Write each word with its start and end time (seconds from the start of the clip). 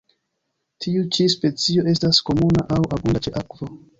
Tiu 0.85 1.03
ĉi 1.17 1.27
specio 1.33 1.85
estas 1.93 2.21
komuna 2.31 2.65
aŭ 2.79 2.81
abunda 2.97 3.25
ĉe 3.27 3.37
akvo. 3.45 3.71